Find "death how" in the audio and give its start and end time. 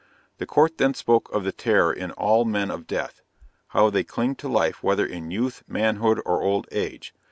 2.87-3.91